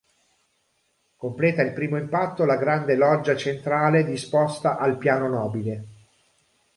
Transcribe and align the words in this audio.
Completa 1.15 1.61
il 1.61 1.73
primo 1.73 1.95
impatto 1.99 2.43
la 2.45 2.57
grande 2.57 2.95
loggia 2.95 3.35
centrale 3.35 4.03
disposta 4.03 4.77
al 4.79 4.97
piano 4.97 5.27
nobile. 5.27 5.83